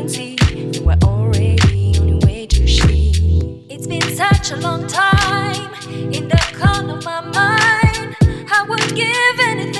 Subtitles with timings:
[0.00, 0.36] couldn't see
[0.78, 3.12] you were already on your way to she.
[3.68, 5.74] It's been such a long time
[6.10, 8.16] in the corner of my mind.
[8.50, 9.79] I would give anything.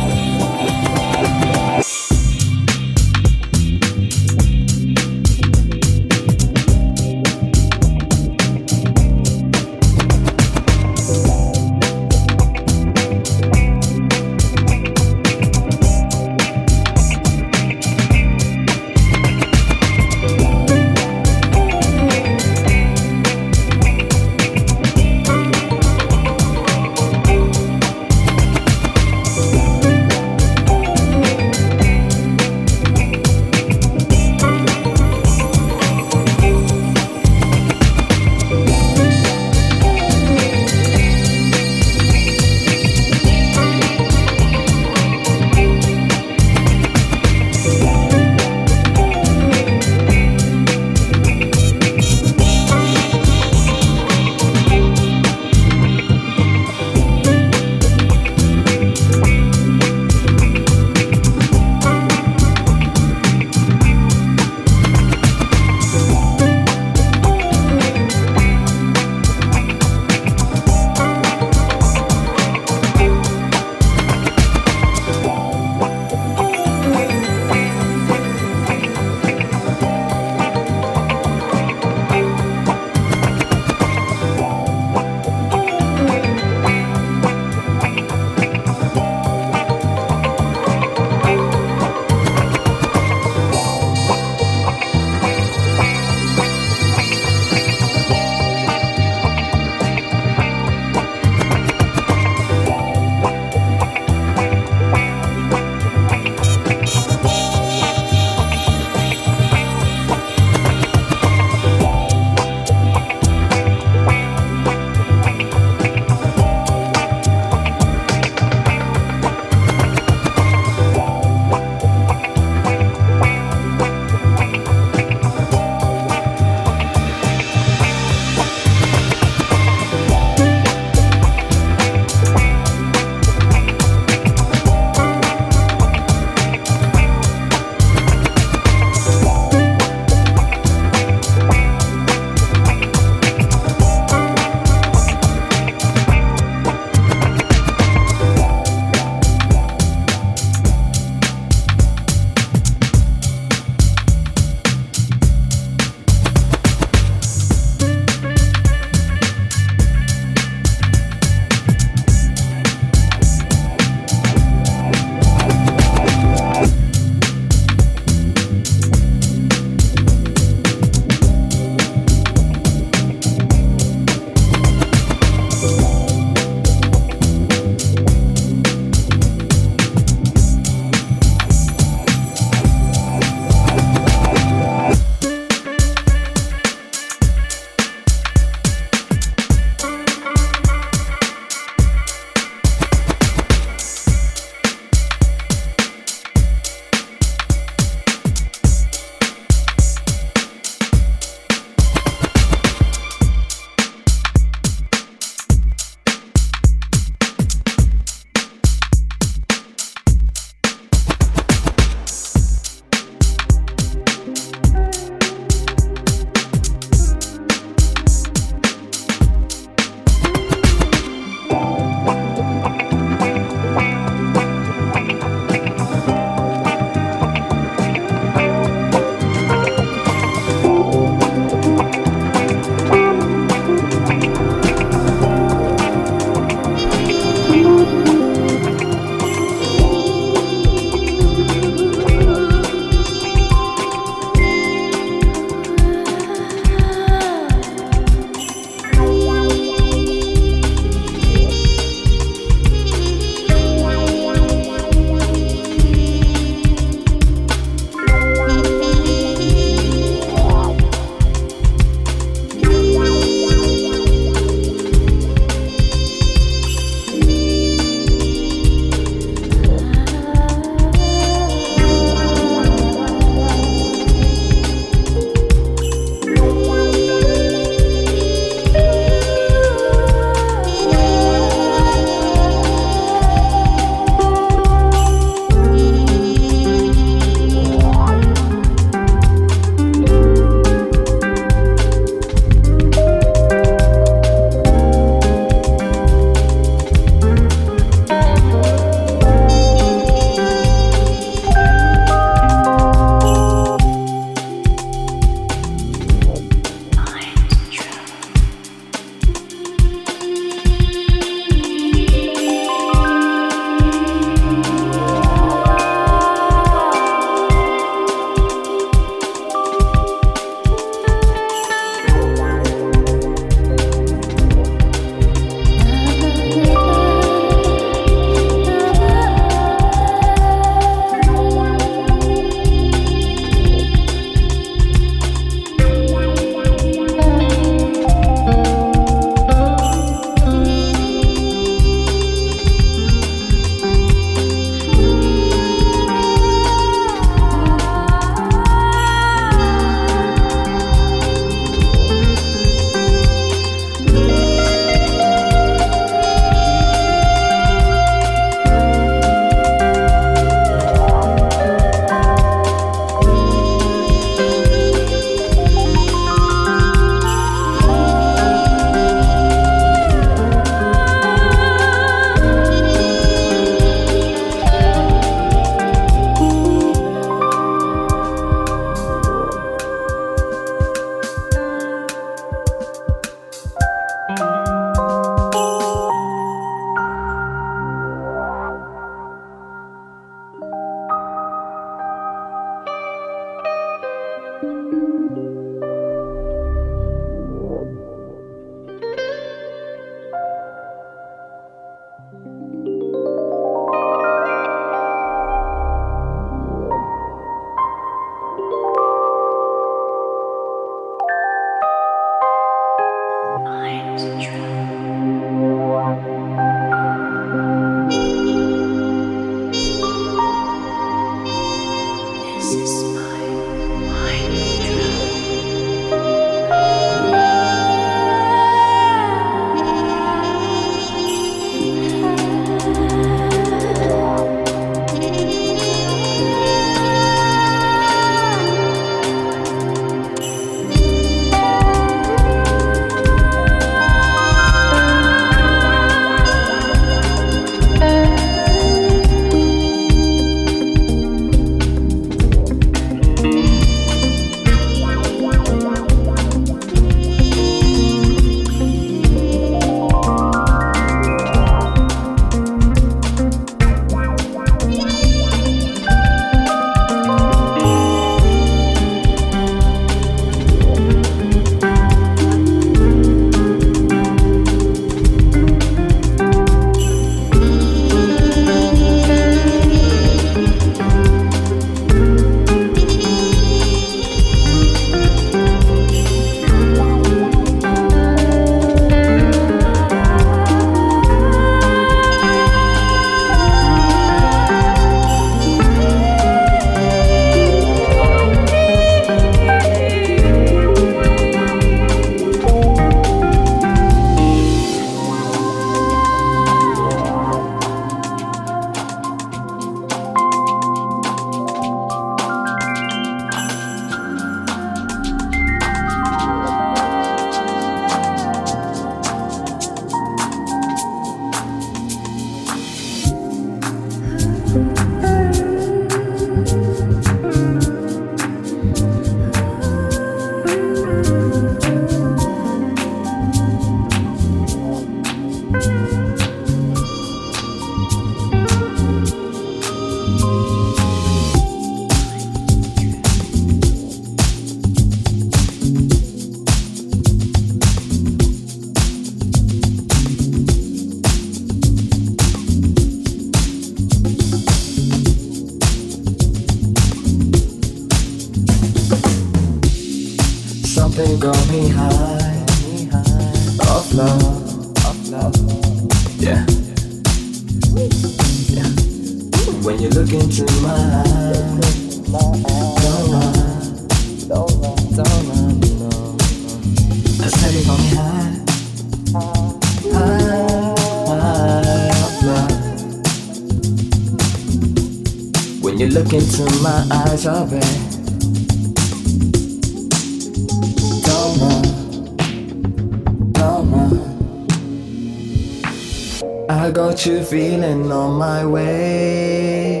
[597.44, 600.00] Feeling on my way.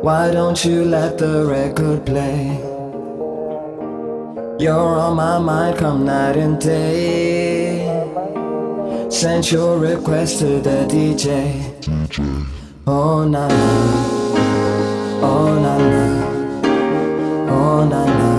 [0.00, 2.58] Why don't you let the record play?
[4.58, 7.88] You're on my mind, come night and day.
[9.10, 11.60] Send your request to the DJ.
[12.86, 13.70] Oh na na,
[15.22, 16.04] oh na na,
[17.48, 18.30] oh na na,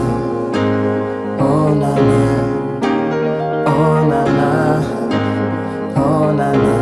[1.39, 2.21] oh na na,
[3.67, 4.51] oh na na,
[5.95, 6.72] oh na na.